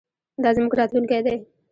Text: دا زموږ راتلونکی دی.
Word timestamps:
دا 0.43 0.49
زموږ 0.57 0.71
راتلونکی 0.79 1.19
دی. 1.25 1.35